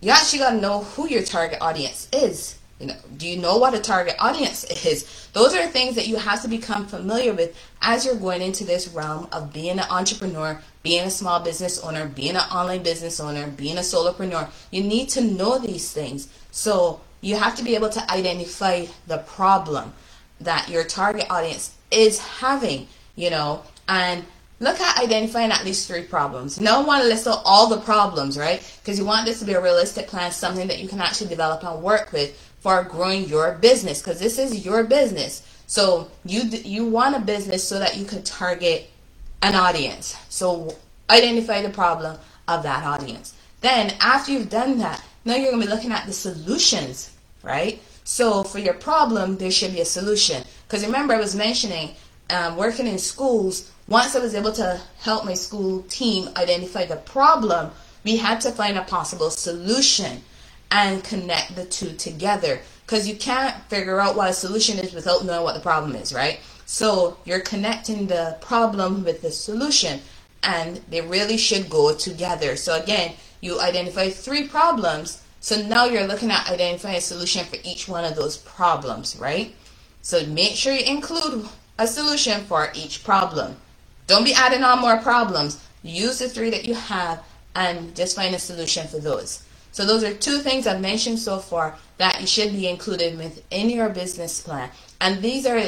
you 0.00 0.10
actually 0.10 0.40
got 0.40 0.50
to 0.50 0.60
know 0.60 0.84
who 0.84 1.08
your 1.08 1.22
target 1.22 1.58
audience 1.60 2.08
is. 2.12 2.58
You 2.80 2.86
know, 2.86 2.96
do 3.16 3.28
you 3.28 3.38
know 3.38 3.56
what 3.58 3.74
a 3.74 3.80
target 3.80 4.14
audience 4.20 4.64
is? 4.86 5.28
Those 5.32 5.54
are 5.54 5.66
things 5.66 5.96
that 5.96 6.06
you 6.06 6.16
have 6.16 6.42
to 6.42 6.48
become 6.48 6.86
familiar 6.86 7.32
with 7.32 7.58
as 7.82 8.04
you're 8.04 8.14
going 8.14 8.42
into 8.42 8.64
this 8.64 8.88
realm 8.88 9.28
of 9.32 9.52
being 9.52 9.78
an 9.78 9.86
entrepreneur, 9.90 10.60
being 10.88 11.04
a 11.04 11.10
small 11.10 11.38
business 11.38 11.78
owner, 11.80 12.06
being 12.06 12.34
an 12.34 12.48
online 12.50 12.82
business 12.82 13.20
owner, 13.20 13.46
being 13.48 13.76
a 13.76 13.82
solopreneur. 13.92 14.48
You 14.70 14.82
need 14.82 15.10
to 15.10 15.20
know 15.20 15.58
these 15.58 15.92
things. 15.92 16.28
So 16.50 17.02
you 17.20 17.36
have 17.36 17.54
to 17.56 17.62
be 17.62 17.74
able 17.74 17.90
to 17.90 18.10
identify 18.10 18.86
the 19.06 19.18
problem 19.18 19.92
that 20.40 20.70
your 20.70 20.84
target 20.84 21.26
audience 21.28 21.76
is 21.90 22.18
having, 22.18 22.88
you 23.16 23.28
know, 23.28 23.64
and 23.86 24.24
Look 24.60 24.80
at 24.80 25.00
identifying 25.00 25.52
at 25.52 25.64
least 25.64 25.86
three 25.86 26.02
problems. 26.02 26.60
No 26.60 26.80
want 26.80 27.02
to 27.02 27.08
list 27.08 27.28
out 27.28 27.42
all 27.44 27.68
the 27.68 27.80
problems, 27.80 28.36
right? 28.36 28.60
Because 28.82 28.98
you 28.98 29.04
want 29.04 29.24
this 29.24 29.38
to 29.38 29.44
be 29.44 29.52
a 29.52 29.60
realistic 29.62 30.08
plan, 30.08 30.32
something 30.32 30.66
that 30.66 30.80
you 30.80 30.88
can 30.88 31.00
actually 31.00 31.28
develop 31.28 31.62
and 31.62 31.80
work 31.80 32.12
with 32.12 32.36
for 32.58 32.82
growing 32.82 33.28
your 33.28 33.52
business. 33.60 34.00
Because 34.02 34.18
this 34.18 34.36
is 34.36 34.66
your 34.66 34.82
business. 34.82 35.42
So 35.68 36.10
you 36.24 36.42
you 36.74 36.86
want 36.86 37.14
a 37.14 37.20
business 37.20 37.62
so 37.62 37.78
that 37.78 37.96
you 37.96 38.04
can 38.04 38.24
target 38.24 38.90
an 39.42 39.54
audience. 39.54 40.16
So 40.28 40.76
identify 41.10 41.62
the 41.62 41.70
problem 41.70 42.18
of 42.46 42.62
that 42.62 42.84
audience. 42.84 43.34
Then 43.60 43.94
after 44.00 44.32
you've 44.32 44.50
done 44.50 44.78
that, 44.78 45.02
now 45.24 45.34
you're 45.34 45.50
gonna 45.50 45.64
be 45.64 45.70
looking 45.70 45.92
at 45.92 46.06
the 46.06 46.12
solutions, 46.12 47.10
right? 47.42 47.82
So 48.04 48.42
for 48.42 48.58
your 48.58 48.74
problem, 48.74 49.36
there 49.36 49.50
should 49.50 49.72
be 49.72 49.80
a 49.80 49.84
solution. 49.84 50.42
Because 50.66 50.84
remember, 50.84 51.14
I 51.14 51.18
was 51.18 51.36
mentioning 51.36 51.90
um, 52.30 52.56
working 52.56 52.86
in 52.86 52.98
schools 52.98 53.70
once 53.88 54.14
I 54.14 54.20
was 54.20 54.34
able 54.34 54.52
to 54.52 54.80
help 55.00 55.24
my 55.24 55.34
school 55.34 55.82
team 55.82 56.28
identify 56.36 56.84
the 56.84 56.96
problem, 56.96 57.70
we 58.04 58.16
had 58.16 58.40
to 58.42 58.50
find 58.50 58.76
a 58.76 58.82
possible 58.82 59.30
solution 59.30 60.22
and 60.70 61.02
connect 61.02 61.56
the 61.56 61.64
two 61.64 61.94
together. 61.94 62.60
Because 62.84 63.08
you 63.08 63.16
can't 63.16 63.56
figure 63.64 63.98
out 63.98 64.14
what 64.14 64.28
a 64.28 64.34
solution 64.34 64.78
is 64.78 64.92
without 64.92 65.24
knowing 65.24 65.42
what 65.42 65.54
the 65.54 65.60
problem 65.60 65.94
is, 65.94 66.12
right? 66.12 66.40
So 66.70 67.16
you're 67.24 67.40
connecting 67.40 68.08
the 68.08 68.36
problem 68.42 69.02
with 69.02 69.22
the 69.22 69.30
solution, 69.30 70.00
and 70.42 70.82
they 70.90 71.00
really 71.00 71.38
should 71.38 71.70
go 71.70 71.94
together. 71.94 72.56
So 72.56 72.78
again, 72.78 73.14
you 73.40 73.58
identify 73.58 74.10
three 74.10 74.46
problems. 74.46 75.22
So 75.40 75.62
now 75.62 75.86
you're 75.86 76.06
looking 76.06 76.30
at 76.30 76.50
identifying 76.50 76.98
a 76.98 77.00
solution 77.00 77.46
for 77.46 77.56
each 77.64 77.88
one 77.88 78.04
of 78.04 78.16
those 78.16 78.36
problems, 78.36 79.16
right? 79.16 79.54
So 80.02 80.26
make 80.26 80.56
sure 80.56 80.74
you 80.74 80.84
include 80.84 81.48
a 81.78 81.86
solution 81.86 82.44
for 82.44 82.70
each 82.74 83.02
problem. 83.02 83.56
Don't 84.06 84.24
be 84.24 84.34
adding 84.34 84.62
on 84.62 84.82
more 84.82 84.98
problems. 84.98 85.64
Use 85.82 86.18
the 86.18 86.28
three 86.28 86.50
that 86.50 86.66
you 86.66 86.74
have 86.74 87.24
and 87.54 87.96
just 87.96 88.14
find 88.14 88.34
a 88.34 88.38
solution 88.38 88.86
for 88.86 88.98
those. 88.98 89.42
So 89.72 89.86
those 89.86 90.04
are 90.04 90.12
two 90.12 90.40
things 90.40 90.66
I've 90.66 90.82
mentioned 90.82 91.18
so 91.18 91.38
far 91.38 91.76
that 91.96 92.20
you 92.20 92.26
should 92.26 92.52
be 92.52 92.68
included 92.68 93.16
within 93.16 93.70
your 93.70 93.88
business 93.88 94.42
plan. 94.42 94.68
And 95.00 95.22
these 95.22 95.46
are 95.46 95.62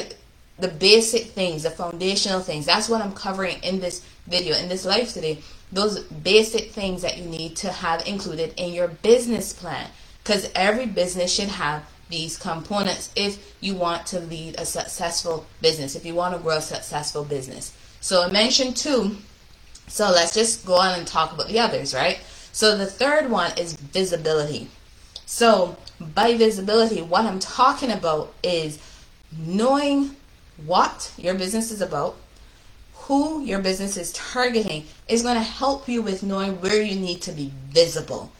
the 0.61 0.67
basic 0.67 1.25
things, 1.31 1.63
the 1.63 1.71
foundational 1.71 2.39
things. 2.39 2.65
That's 2.65 2.87
what 2.87 3.01
I'm 3.01 3.13
covering 3.13 3.61
in 3.63 3.79
this 3.79 4.05
video, 4.27 4.55
in 4.55 4.69
this 4.69 4.85
life 4.85 5.13
today. 5.13 5.39
Those 5.71 6.03
basic 6.03 6.71
things 6.71 7.01
that 7.01 7.17
you 7.17 7.25
need 7.25 7.55
to 7.57 7.71
have 7.71 8.07
included 8.07 8.53
in 8.57 8.73
your 8.73 8.87
business 8.87 9.53
plan. 9.53 9.89
Because 10.23 10.51
every 10.53 10.85
business 10.85 11.33
should 11.33 11.47
have 11.47 11.83
these 12.09 12.37
components 12.37 13.11
if 13.15 13.55
you 13.59 13.73
want 13.73 14.05
to 14.05 14.19
lead 14.19 14.55
a 14.59 14.65
successful 14.65 15.47
business, 15.61 15.95
if 15.95 16.05
you 16.05 16.13
want 16.13 16.35
to 16.35 16.39
grow 16.41 16.57
a 16.57 16.61
successful 16.61 17.23
business. 17.23 17.75
So 18.01 18.23
I 18.23 18.31
mentioned 18.31 18.77
two. 18.77 19.17
So 19.87 20.09
let's 20.11 20.33
just 20.33 20.65
go 20.65 20.75
on 20.75 20.99
and 20.99 21.07
talk 21.07 21.33
about 21.33 21.47
the 21.47 21.59
others, 21.59 21.93
right? 21.93 22.19
So 22.51 22.77
the 22.77 22.85
third 22.85 23.31
one 23.31 23.57
is 23.57 23.73
visibility. 23.73 24.69
So 25.25 25.77
by 25.99 26.37
visibility, 26.37 27.01
what 27.01 27.25
I'm 27.25 27.39
talking 27.39 27.91
about 27.91 28.33
is 28.43 28.77
knowing 29.37 30.15
what 30.65 31.13
your 31.17 31.33
business 31.33 31.71
is 31.71 31.81
about, 31.81 32.15
who 32.93 33.43
your 33.43 33.59
business 33.59 33.97
is 33.97 34.11
targeting 34.13 34.85
is 35.07 35.23
going 35.23 35.35
to 35.35 35.41
help 35.41 35.87
you 35.87 36.01
with 36.01 36.23
knowing 36.23 36.61
where 36.61 36.81
you 36.81 36.99
need 36.99 37.21
to 37.23 37.31
be 37.31 37.51
visible. 37.69 38.31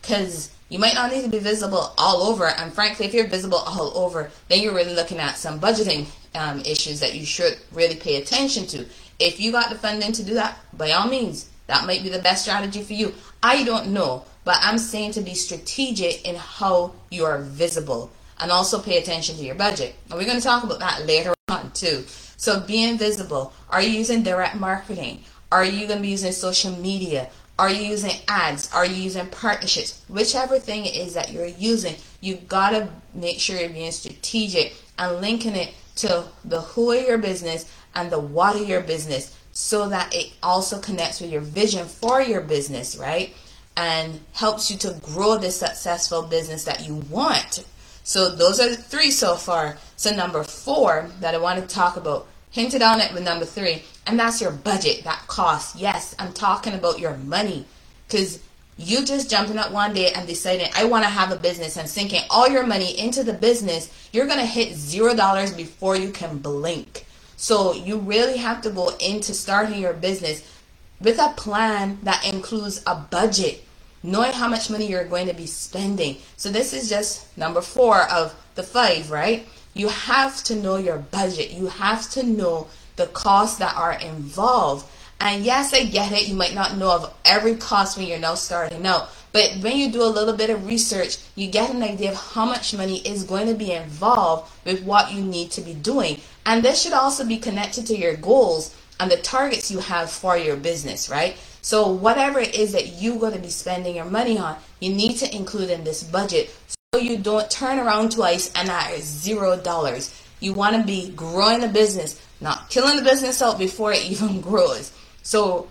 Because 0.00 0.50
you 0.68 0.78
might 0.78 0.94
not 0.94 1.10
need 1.10 1.22
to 1.22 1.30
be 1.30 1.38
visible 1.38 1.92
all 1.96 2.22
over. 2.22 2.46
And 2.46 2.72
frankly, 2.72 3.06
if 3.06 3.14
you're 3.14 3.26
visible 3.26 3.58
all 3.58 3.96
over, 3.96 4.30
then 4.48 4.60
you're 4.60 4.74
really 4.74 4.94
looking 4.94 5.18
at 5.18 5.36
some 5.36 5.60
budgeting 5.60 6.06
um, 6.34 6.60
issues 6.60 7.00
that 7.00 7.14
you 7.14 7.24
should 7.24 7.58
really 7.72 7.96
pay 7.96 8.16
attention 8.16 8.66
to. 8.68 8.86
If 9.18 9.40
you 9.40 9.50
got 9.50 9.70
the 9.70 9.78
funding 9.78 10.12
to 10.12 10.22
do 10.22 10.34
that, 10.34 10.58
by 10.72 10.90
all 10.92 11.08
means, 11.08 11.48
that 11.66 11.86
might 11.86 12.02
be 12.02 12.08
the 12.08 12.18
best 12.18 12.42
strategy 12.42 12.82
for 12.82 12.92
you. 12.92 13.14
I 13.42 13.64
don't 13.64 13.88
know, 13.88 14.24
but 14.44 14.56
I'm 14.60 14.78
saying 14.78 15.12
to 15.12 15.20
be 15.20 15.34
strategic 15.34 16.26
in 16.26 16.36
how 16.36 16.92
you 17.10 17.24
are 17.24 17.38
visible 17.38 18.10
and 18.40 18.50
also 18.50 18.80
pay 18.80 18.98
attention 18.98 19.36
to 19.36 19.44
your 19.44 19.54
budget. 19.54 19.94
And 20.10 20.18
we're 20.18 20.26
going 20.26 20.38
to 20.38 20.44
talk 20.44 20.64
about 20.64 20.80
that 20.80 21.06
later 21.06 21.34
on 21.48 21.70
too. 21.72 22.04
So 22.36 22.60
being 22.60 22.98
visible. 22.98 23.52
Are 23.70 23.82
you 23.82 23.90
using 23.90 24.22
direct 24.22 24.56
marketing? 24.56 25.24
Are 25.50 25.64
you 25.64 25.86
going 25.86 25.98
to 25.98 26.02
be 26.02 26.08
using 26.08 26.32
social 26.32 26.72
media? 26.76 27.30
Are 27.58 27.70
you 27.70 27.82
using 27.82 28.12
ads? 28.28 28.72
Are 28.72 28.86
you 28.86 28.94
using 28.94 29.26
partnerships? 29.26 30.04
Whichever 30.08 30.60
thing 30.60 30.86
it 30.86 30.96
is 30.96 31.14
that 31.14 31.32
you're 31.32 31.46
using, 31.46 31.96
you've 32.20 32.46
got 32.46 32.70
to 32.70 32.88
make 33.14 33.40
sure 33.40 33.58
you're 33.58 33.70
being 33.70 33.90
strategic 33.90 34.74
and 34.98 35.20
linking 35.20 35.56
it 35.56 35.74
to 35.96 36.26
the 36.44 36.60
who 36.60 36.92
of 36.92 37.02
your 37.02 37.18
business 37.18 37.70
and 37.94 38.10
the 38.10 38.20
what 38.20 38.54
of 38.54 38.68
your 38.68 38.82
business 38.82 39.36
so 39.50 39.88
that 39.88 40.14
it 40.14 40.32
also 40.40 40.78
connects 40.78 41.20
with 41.20 41.32
your 41.32 41.40
vision 41.40 41.84
for 41.84 42.22
your 42.22 42.40
business, 42.40 42.96
right? 42.96 43.34
And 43.76 44.20
helps 44.32 44.70
you 44.70 44.76
to 44.78 44.96
grow 45.02 45.36
the 45.38 45.50
successful 45.50 46.22
business 46.22 46.62
that 46.64 46.86
you 46.86 46.94
want. 47.10 47.64
So 48.08 48.30
those 48.30 48.58
are 48.58 48.70
the 48.70 48.76
three 48.76 49.10
so 49.10 49.34
far. 49.34 49.76
So 49.96 50.10
number 50.10 50.42
four 50.42 51.10
that 51.20 51.34
I 51.34 51.38
want 51.38 51.60
to 51.60 51.74
talk 51.74 51.98
about, 51.98 52.26
hinted 52.50 52.80
on 52.80 53.02
it 53.02 53.12
with 53.12 53.22
number 53.22 53.44
three, 53.44 53.82
and 54.06 54.18
that's 54.18 54.40
your 54.40 54.50
budget, 54.50 55.04
that 55.04 55.26
cost. 55.26 55.76
Yes, 55.76 56.14
I'm 56.18 56.32
talking 56.32 56.72
about 56.72 56.98
your 56.98 57.18
money. 57.18 57.66
Because 58.06 58.40
you 58.78 59.04
just 59.04 59.28
jumping 59.28 59.58
up 59.58 59.72
one 59.72 59.92
day 59.92 60.10
and 60.14 60.26
deciding, 60.26 60.70
I 60.74 60.84
want 60.84 61.04
to 61.04 61.10
have 61.10 61.32
a 61.32 61.36
business 61.36 61.76
and 61.76 61.86
sinking 61.86 62.22
all 62.30 62.48
your 62.48 62.66
money 62.66 62.98
into 62.98 63.22
the 63.22 63.34
business, 63.34 63.92
you're 64.10 64.26
to 64.26 64.46
hit 64.46 64.74
zero 64.74 65.14
dollars 65.14 65.52
before 65.52 65.94
you 65.94 66.10
can 66.10 66.38
blink. 66.38 67.04
So 67.36 67.74
you 67.74 67.98
really 67.98 68.38
have 68.38 68.62
to 68.62 68.70
go 68.70 68.96
into 69.00 69.34
starting 69.34 69.82
your 69.82 69.92
business 69.92 70.50
with 70.98 71.18
a 71.18 71.34
plan 71.36 71.98
that 72.04 72.26
includes 72.26 72.82
a 72.86 72.94
budget, 72.94 73.66
knowing 74.02 74.32
how 74.32 74.48
much 74.48 74.70
money 74.70 74.86
you're 74.86 75.04
going 75.04 75.26
to 75.26 75.34
be 75.34 75.46
spending. 75.46 76.16
So 76.36 76.50
this 76.50 76.72
is 76.72 76.88
just 76.88 77.36
number 77.36 77.60
four 77.60 78.02
of 78.10 78.34
the 78.54 78.62
five, 78.62 79.10
right? 79.10 79.46
You 79.74 79.88
have 79.88 80.42
to 80.44 80.56
know 80.56 80.76
your 80.76 80.98
budget. 80.98 81.50
You 81.50 81.66
have 81.66 82.08
to 82.10 82.22
know 82.22 82.68
the 82.96 83.06
costs 83.06 83.58
that 83.58 83.76
are 83.76 83.92
involved. 83.92 84.86
And 85.20 85.44
yes, 85.44 85.72
I 85.72 85.84
get 85.84 86.12
it. 86.12 86.28
You 86.28 86.34
might 86.34 86.54
not 86.54 86.76
know 86.76 86.90
of 86.90 87.14
every 87.24 87.56
cost 87.56 87.96
when 87.96 88.06
you're 88.06 88.18
now 88.18 88.34
starting 88.34 88.86
out. 88.86 89.10
But 89.32 89.58
when 89.60 89.76
you 89.76 89.92
do 89.92 90.02
a 90.02 90.06
little 90.06 90.36
bit 90.36 90.50
of 90.50 90.66
research, 90.66 91.18
you 91.34 91.48
get 91.48 91.70
an 91.70 91.82
idea 91.82 92.12
of 92.12 92.16
how 92.16 92.46
much 92.46 92.74
money 92.74 92.98
is 92.98 93.24
going 93.24 93.46
to 93.46 93.54
be 93.54 93.72
involved 93.72 94.50
with 94.64 94.82
what 94.82 95.12
you 95.12 95.22
need 95.22 95.50
to 95.52 95.60
be 95.60 95.74
doing. 95.74 96.20
And 96.46 96.62
this 96.62 96.82
should 96.82 96.92
also 96.92 97.26
be 97.26 97.38
connected 97.38 97.86
to 97.86 97.96
your 97.96 98.16
goals 98.16 98.74
and 98.98 99.10
the 99.10 99.16
targets 99.16 99.70
you 99.70 99.78
have 99.78 100.10
for 100.10 100.36
your 100.36 100.56
business, 100.56 101.08
right? 101.08 101.36
So 101.62 101.88
whatever 101.88 102.40
it 102.40 102.54
is 102.54 102.72
that 102.72 103.00
you're 103.00 103.18
going 103.18 103.34
to 103.34 103.38
be 103.38 103.50
spending 103.50 103.96
your 103.96 104.04
money 104.04 104.38
on, 104.38 104.56
you 104.80 104.92
need 104.92 105.16
to 105.18 105.36
include 105.36 105.70
in 105.70 105.84
this 105.84 106.02
budget 106.02 106.54
so 106.94 107.00
you 107.00 107.18
don't 107.18 107.50
turn 107.50 107.78
around 107.78 108.12
twice 108.12 108.50
and 108.54 108.70
at 108.70 109.00
zero 109.00 109.56
dollars. 109.60 110.14
You 110.40 110.54
want 110.54 110.76
to 110.76 110.84
be 110.84 111.10
growing 111.10 111.60
the 111.60 111.68
business, 111.68 112.20
not 112.40 112.70
killing 112.70 112.96
the 112.96 113.02
business 113.02 113.42
out 113.42 113.58
before 113.58 113.92
it 113.92 114.02
even 114.10 114.40
grows. 114.40 114.92
So 115.22 115.68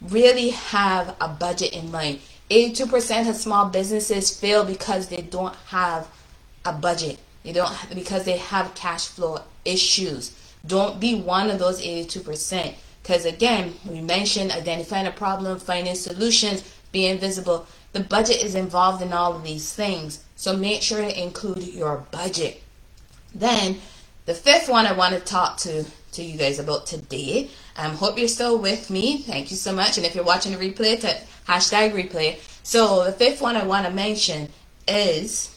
really 0.00 0.50
have 0.50 1.14
a 1.20 1.28
budget 1.28 1.72
in 1.72 1.90
mind. 1.90 2.20
82% 2.50 3.28
of 3.28 3.36
small 3.36 3.68
businesses 3.68 4.36
fail 4.36 4.64
because 4.64 5.08
they 5.08 5.22
don't 5.22 5.54
have 5.66 6.08
a 6.64 6.72
budget. 6.72 7.18
They 7.44 7.52
don't 7.52 7.72
because 7.94 8.24
they 8.24 8.38
have 8.38 8.74
cash 8.74 9.06
flow 9.06 9.40
issues. 9.64 10.36
Don't 10.66 10.98
be 10.98 11.14
one 11.20 11.50
of 11.50 11.58
those 11.58 11.80
82%. 11.80 12.74
Because 13.02 13.24
again, 13.24 13.74
we 13.88 14.00
mentioned 14.00 14.52
identifying 14.52 15.06
a 15.06 15.12
problem, 15.12 15.58
finding 15.58 15.94
solutions, 15.94 16.62
being 16.92 17.18
visible. 17.18 17.66
The 17.92 18.00
budget 18.00 18.44
is 18.44 18.54
involved 18.54 19.02
in 19.02 19.12
all 19.12 19.34
of 19.34 19.44
these 19.44 19.72
things. 19.72 20.24
So 20.36 20.56
make 20.56 20.82
sure 20.82 21.00
to 21.00 21.22
include 21.22 21.62
your 21.62 22.04
budget. 22.10 22.62
Then 23.34 23.78
the 24.26 24.34
fifth 24.34 24.68
one 24.68 24.86
I 24.86 24.92
want 24.92 25.14
to 25.14 25.20
talk 25.20 25.56
to, 25.58 25.84
to 26.12 26.22
you 26.22 26.36
guys 26.36 26.58
about 26.58 26.86
today. 26.86 27.50
Um, 27.76 27.94
hope 27.94 28.18
you're 28.18 28.28
still 28.28 28.58
with 28.58 28.90
me. 28.90 29.18
Thank 29.18 29.50
you 29.50 29.56
so 29.56 29.72
much. 29.72 29.96
And 29.96 30.04
if 30.04 30.14
you're 30.14 30.24
watching 30.24 30.52
the 30.52 30.58
replay, 30.58 31.00
to 31.00 31.16
hashtag 31.46 31.92
replay. 31.92 32.38
So 32.62 33.04
the 33.04 33.12
fifth 33.12 33.40
one 33.40 33.56
I 33.56 33.64
want 33.64 33.86
to 33.86 33.92
mention 33.92 34.50
is 34.86 35.54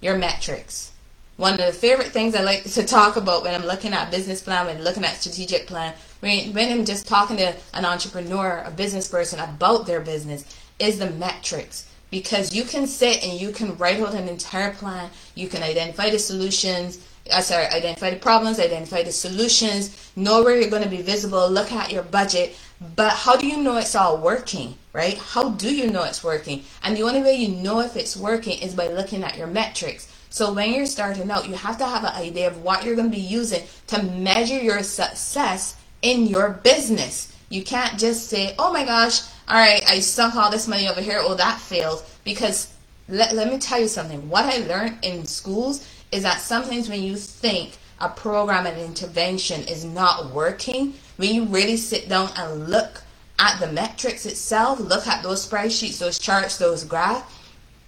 your 0.00 0.16
metrics. 0.16 0.92
One 1.36 1.54
of 1.54 1.58
the 1.58 1.72
favorite 1.72 2.08
things 2.08 2.34
I 2.34 2.42
like 2.42 2.64
to 2.64 2.84
talk 2.84 3.16
about 3.16 3.42
when 3.42 3.54
I'm 3.54 3.66
looking 3.66 3.92
at 3.92 4.10
business 4.10 4.40
plan, 4.40 4.66
when 4.66 4.82
looking 4.84 5.04
at 5.04 5.16
strategic 5.16 5.66
plan, 5.66 5.94
when, 6.22 6.72
I'm 6.72 6.84
just 6.84 7.08
talking 7.08 7.36
to 7.38 7.52
an 7.74 7.84
entrepreneur, 7.84 8.62
a 8.64 8.70
business 8.70 9.08
person 9.08 9.40
about 9.40 9.86
their 9.86 10.00
business, 10.00 10.44
is 10.78 11.00
the 11.00 11.10
metrics. 11.10 11.88
Because 12.10 12.54
you 12.54 12.62
can 12.62 12.86
sit 12.86 13.24
and 13.24 13.40
you 13.40 13.50
can 13.50 13.76
write 13.76 13.98
out 13.98 14.14
an 14.14 14.28
entire 14.28 14.72
plan, 14.72 15.10
you 15.34 15.48
can 15.48 15.64
identify 15.64 16.10
the 16.10 16.20
solutions, 16.20 17.04
uh, 17.32 17.40
sorry, 17.40 17.66
identify 17.66 18.10
the 18.10 18.20
problems, 18.20 18.60
identify 18.60 19.02
the 19.02 19.10
solutions, 19.10 20.12
know 20.14 20.44
where 20.44 20.60
you're 20.60 20.70
going 20.70 20.84
to 20.84 20.88
be 20.88 21.02
visible, 21.02 21.50
look 21.50 21.72
at 21.72 21.90
your 21.90 22.04
budget. 22.04 22.56
But 22.94 23.14
how 23.14 23.36
do 23.36 23.48
you 23.48 23.56
know 23.56 23.78
it's 23.78 23.96
all 23.96 24.18
working, 24.18 24.76
right? 24.92 25.18
How 25.18 25.50
do 25.50 25.74
you 25.74 25.90
know 25.90 26.04
it's 26.04 26.22
working? 26.22 26.62
And 26.84 26.96
the 26.96 27.02
only 27.02 27.22
way 27.22 27.34
you 27.34 27.48
know 27.48 27.80
if 27.80 27.96
it's 27.96 28.16
working 28.16 28.60
is 28.60 28.76
by 28.76 28.88
looking 28.88 29.24
at 29.24 29.36
your 29.36 29.48
metrics. 29.48 30.06
So 30.30 30.52
when 30.52 30.72
you're 30.72 30.86
starting 30.86 31.30
out, 31.32 31.48
you 31.48 31.54
have 31.54 31.78
to 31.78 31.86
have 31.86 32.04
an 32.04 32.14
idea 32.14 32.46
of 32.46 32.62
what 32.62 32.84
you're 32.84 32.94
going 32.94 33.10
to 33.10 33.16
be 33.16 33.22
using 33.22 33.62
to 33.88 34.02
measure 34.04 34.58
your 34.58 34.84
success 34.84 35.76
in 36.02 36.26
your 36.26 36.50
business. 36.62 37.34
You 37.48 37.62
can't 37.62 37.98
just 37.98 38.28
say, 38.28 38.54
oh 38.58 38.72
my 38.72 38.84
gosh, 38.84 39.22
all 39.48 39.56
right, 39.56 39.82
I 39.88 40.00
sunk 40.00 40.36
all 40.36 40.50
this 40.50 40.68
money 40.68 40.88
over 40.88 41.00
here. 41.00 41.20
Oh, 41.22 41.34
that 41.34 41.60
failed. 41.60 42.04
Because 42.24 42.72
let, 43.08 43.34
let 43.34 43.50
me 43.50 43.58
tell 43.58 43.80
you 43.80 43.88
something. 43.88 44.28
What 44.28 44.44
I 44.44 44.58
learned 44.66 44.98
in 45.02 45.26
schools 45.26 45.86
is 46.10 46.22
that 46.22 46.40
sometimes 46.40 46.88
when 46.88 47.02
you 47.02 47.16
think 47.16 47.76
a 48.00 48.08
program 48.08 48.66
and 48.66 48.78
intervention 48.78 49.62
is 49.62 49.84
not 49.84 50.32
working, 50.32 50.94
when 51.16 51.34
you 51.34 51.44
really 51.44 51.76
sit 51.76 52.08
down 52.08 52.30
and 52.36 52.68
look 52.68 53.02
at 53.38 53.60
the 53.60 53.70
metrics 53.72 54.26
itself, 54.26 54.80
look 54.80 55.06
at 55.06 55.22
those 55.22 55.46
spreadsheets, 55.46 55.98
those 55.98 56.18
charts, 56.18 56.58
those 56.58 56.84
graphs, 56.84 57.32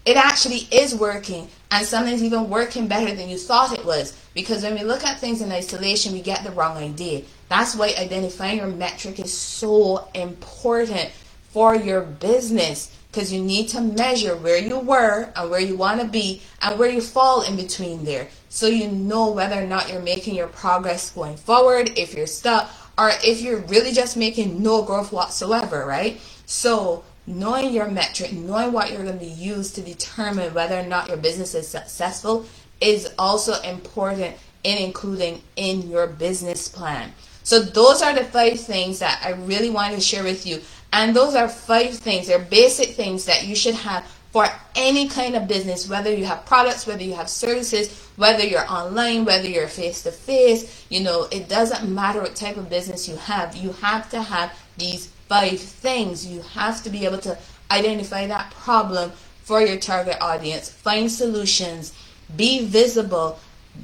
it 0.05 0.17
actually 0.17 0.69
is 0.71 0.95
working 0.95 1.49
and 1.71 1.87
sometimes 1.87 2.23
even 2.23 2.51
working 2.51 2.87
better 2.87 3.15
than 3.15 3.29
you 3.29 3.39
thought 3.39 3.77
it 3.77 3.85
was. 3.85 4.13
Because 4.35 4.63
when 4.63 4.75
we 4.75 4.83
look 4.83 5.05
at 5.05 5.19
things 5.19 5.41
in 5.41 5.51
isolation, 5.51 6.13
we 6.13 6.21
get 6.21 6.45
the 6.45 6.51
wrong 6.51 6.77
idea. 6.77 7.23
That's 7.55 7.77
why 7.77 7.95
identifying 7.97 8.59
your 8.59 8.67
metric 8.67 9.21
is 9.21 9.33
so 9.33 10.09
important 10.13 11.13
for 11.53 11.77
your 11.77 12.01
business 12.01 12.93
because 13.13 13.33
you 13.33 13.45
need 13.45 13.69
to 13.69 13.81
measure 13.81 14.35
where 14.35 14.59
you 14.59 14.81
were 14.81 15.33
and 15.37 15.51
where 15.51 15.61
you 15.61 15.77
want 15.77 16.01
to 16.01 16.07
be 16.09 16.43
and 16.61 16.77
where 16.77 16.91
you 16.91 17.01
fall 17.01 17.43
in 17.43 17.55
between 17.55 18.05
there 18.05 18.27
so 18.49 18.67
you 18.67 18.89
know 18.89 19.31
whether 19.31 19.63
or 19.63 19.67
not 19.69 19.89
you're 19.89 20.03
making 20.03 20.35
your 20.35 20.49
progress 20.49 21.13
going 21.13 21.37
forward, 21.37 21.97
if 21.97 22.13
you're 22.13 22.27
stuck, 22.27 22.73
or 22.99 23.13
if 23.23 23.41
you're 23.41 23.61
really 23.61 23.93
just 23.93 24.17
making 24.17 24.61
no 24.61 24.83
growth 24.83 25.13
whatsoever, 25.13 25.87
right? 25.87 26.21
So 26.47 27.05
knowing 27.25 27.73
your 27.73 27.89
metric, 27.89 28.33
knowing 28.33 28.73
what 28.73 28.91
you're 28.91 29.05
going 29.05 29.21
to 29.21 29.25
use 29.25 29.71
to 29.75 29.81
determine 29.81 30.55
whether 30.55 30.77
or 30.77 30.87
not 30.87 31.07
your 31.07 31.19
business 31.19 31.55
is 31.55 31.69
successful 31.69 32.47
is 32.81 33.15
also 33.17 33.63
important 33.63 34.35
in 34.65 34.77
including 34.79 35.41
in 35.55 35.89
your 35.89 36.09
business 36.09 36.67
plan. 36.67 37.13
So 37.45 37.61
those 37.61 38.03
are 38.03 38.15
the 38.15 38.25
five 38.25 38.59
things 38.59 38.99
that 38.99 39.21
I 39.25 39.33
really 39.33 39.71
wanted 39.71 39.97
to 39.97 40.01
share 40.01 40.25
with 40.25 40.47
you. 40.47 40.61
And 40.93 41.15
those 41.15 41.35
are 41.35 41.49
five 41.49 41.95
things, 41.95 42.27
they're 42.27 42.39
basic 42.39 42.91
things 42.91 43.27
that 43.27 43.47
you 43.47 43.55
should 43.55 43.75
have 43.77 44.05
for 44.33 44.49
any 44.75 45.09
kind 45.09 45.37
of 45.37 45.47
business, 45.47 45.89
whether 45.89 46.13
you 46.13 46.25
have 46.25 46.45
products, 46.47 46.87
whether 46.87 47.05
you 47.05 47.15
have 47.15 47.29
services, 47.29 48.09
whether 48.17 48.45
you're 48.45 48.69
online, 48.69 49.25
whether 49.25 49.49
you're 49.49 49.69
face 49.69 50.03
to 50.03 50.11
face, 50.11 50.85
you 50.91 51.01
know, 51.01 51.29
it 51.31 51.49
doesn't 51.49 51.89
matter 51.89 52.21
what 52.21 52.35
type 52.35 52.57
of 52.57 52.69
business 52.69 53.09
you 53.09 53.17
have. 53.17 53.55
You 53.57 53.73
have 53.75 54.11
to 54.11 54.21
have 54.23 54.53
these 54.77 55.07
five 55.29 55.61
things. 55.61 56.27
You 56.27 56.43
have 56.43 56.83
to 56.83 56.91
be 56.91 57.05
able 57.05 57.19
to 57.19 57.39
identify 57.71 58.27
that 58.27 58.51
problem 58.53 59.13
for 59.43 59.61
your 59.61 59.77
target 59.77 60.17
audience, 60.21 60.71
find 60.71 61.11
solutions, 61.11 61.93
Be 62.37 62.65
visible. 62.67 63.39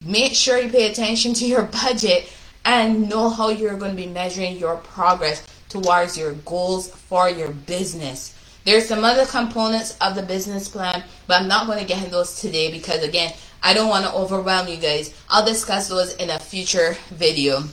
Make 0.05 0.35
sure 0.35 0.59
you 0.59 0.71
pay 0.71 0.91
attention 0.91 1.35
to 1.35 1.47
your 1.47 1.63
budget 1.83 2.33
and 2.65 3.09
know 3.09 3.29
how 3.29 3.49
you're 3.49 3.77
going 3.77 3.97
to 3.97 3.97
be 3.97 4.07
measuring 4.07 4.57
your 4.57 4.77
progress 4.77 5.47
towards 5.69 6.19
your 6.19 6.33
goals 6.45 6.91
for 6.91 7.31
your 7.31 7.51
business. 7.51 8.37
There's 8.65 8.87
some 8.87 9.05
other 9.05 9.25
components 9.25 9.97
of 10.01 10.15
the 10.15 10.23
business 10.23 10.69
plan, 10.69 11.03
but 11.27 11.41
I'm 11.41 11.49
not 11.49 11.67
going 11.67 11.79
to 11.79 11.85
get 11.85 11.99
into 11.99 12.11
those 12.11 12.41
today 12.41 12.71
because 12.71 13.03
again, 13.03 13.33
I 13.63 13.75
don't 13.75 13.89
want 13.89 14.05
to 14.05 14.13
overwhelm 14.13 14.69
you 14.69 14.77
guys. 14.77 15.15
I'll 15.29 15.45
discuss 15.45 15.89
those 15.89 16.15
in 16.17 16.31
a 16.31 16.39
future 16.39 16.97
video. 17.11 17.65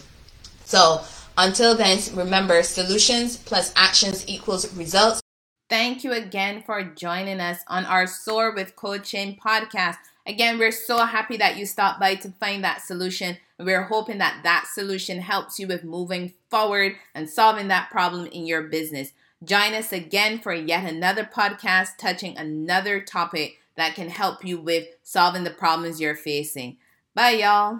So 0.63 1.01
until 1.38 1.75
then, 1.75 2.00
remember 2.13 2.63
solutions 2.63 3.38
plus 3.38 3.74
actions 3.75 4.27
equals 4.27 4.74
results. 4.75 5.22
Thank 5.70 6.03
you 6.06 6.13
again 6.13 6.63
for 6.65 6.82
joining 6.84 7.41
us 7.41 7.60
on 7.67 7.86
our 7.86 8.08
Soar 8.08 8.56
with 8.56 8.75
Coaching 8.75 9.38
podcast. 9.46 9.98
Again, 10.28 10.60
we're 10.60 10.72
so 10.72 11.06
happy 11.06 11.38
that 11.38 11.56
you 11.56 11.66
stopped 11.66 12.02
by 12.02 12.16
to 12.16 12.32
find 12.32 12.62
that 12.64 12.82
solution. 12.82 13.38
We're 13.58 13.84
hoping 13.84 14.18
that 14.18 14.42
that 14.44 14.68
solution 14.72 15.22
helps 15.22 15.58
you 15.58 15.68
with 15.68 15.86
moving 15.86 16.34
forward 16.50 16.98
and 17.16 17.30
solving 17.30 17.70
that 17.70 17.90
problem 17.90 18.26
in 18.28 18.46
your 18.46 18.64
business. 18.64 19.14
Join 19.42 19.74
us 19.74 19.94
again 19.94 20.40
for 20.40 20.54
yet 20.54 20.84
another 20.84 21.24
podcast 21.24 21.98
touching 21.98 22.38
another 22.38 23.00
topic 23.00 23.60
that 23.78 23.96
can 23.96 24.10
help 24.10 24.44
you 24.44 24.60
with 24.60 24.88
solving 25.02 25.46
the 25.46 25.50
problems 25.50 26.02
you're 26.02 26.16
facing. 26.16 26.78
Bye, 27.16 27.32
y'all. 27.32 27.80